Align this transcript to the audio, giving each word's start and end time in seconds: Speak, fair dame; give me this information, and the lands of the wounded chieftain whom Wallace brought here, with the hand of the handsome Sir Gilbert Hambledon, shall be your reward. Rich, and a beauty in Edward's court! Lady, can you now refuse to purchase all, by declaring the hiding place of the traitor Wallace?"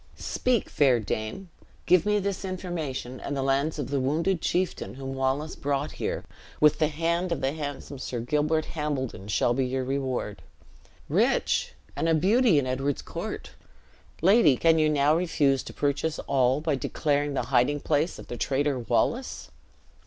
Speak, 0.17 0.67
fair 0.67 0.99
dame; 0.99 1.51
give 1.85 2.07
me 2.07 2.17
this 2.17 2.43
information, 2.43 3.19
and 3.19 3.37
the 3.37 3.43
lands 3.43 3.77
of 3.77 3.91
the 3.91 3.99
wounded 3.99 4.41
chieftain 4.41 4.95
whom 4.95 5.13
Wallace 5.13 5.55
brought 5.55 5.91
here, 6.01 6.23
with 6.59 6.79
the 6.79 6.87
hand 6.87 7.31
of 7.31 7.39
the 7.41 7.51
handsome 7.51 7.99
Sir 7.99 8.19
Gilbert 8.19 8.65
Hambledon, 8.73 9.27
shall 9.27 9.53
be 9.53 9.63
your 9.63 9.83
reward. 9.83 10.41
Rich, 11.07 11.73
and 11.95 12.09
a 12.09 12.15
beauty 12.15 12.57
in 12.57 12.65
Edward's 12.65 13.03
court! 13.03 13.51
Lady, 14.23 14.57
can 14.57 14.79
you 14.79 14.89
now 14.89 15.15
refuse 15.15 15.61
to 15.61 15.71
purchase 15.71 16.17
all, 16.25 16.61
by 16.61 16.73
declaring 16.73 17.35
the 17.35 17.43
hiding 17.53 17.79
place 17.79 18.17
of 18.17 18.25
the 18.25 18.37
traitor 18.37 18.79
Wallace?" 18.79 19.51